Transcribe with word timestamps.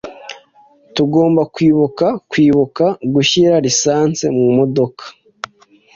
Tugomba 0.95 1.41
kwibuka 1.53 2.05
kwibuka 2.31 2.85
gushyira 3.13 3.53
lisansi 3.65 4.23
mumodoka. 4.35 5.03